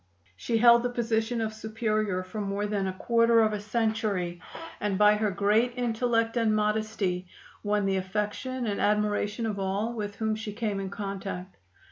She 0.35 0.57
held 0.57 0.81
the 0.81 0.89
position 0.89 1.41
of 1.41 1.53
Superior 1.53 2.23
for 2.23 2.41
more 2.41 2.65
than 2.65 2.87
a 2.87 2.93
quarter 2.93 3.39
of 3.41 3.53
a 3.53 3.59
century, 3.59 4.41
and 4.79 4.97
by 4.97 5.13
her 5.13 5.29
great 5.29 5.73
intellect 5.75 6.35
and 6.37 6.55
modesty 6.55 7.27
won 7.61 7.85
the 7.85 7.97
affection 7.97 8.65
and 8.65 8.81
admiration 8.81 9.45
of 9.45 9.59
all 9.59 9.93
with 9.93 10.15
whom 10.15 10.33
she 10.33 10.53
came 10.53 10.79
in 10.79 10.89
contact. 10.89 11.57